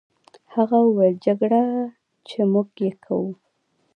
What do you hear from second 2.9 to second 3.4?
کوو.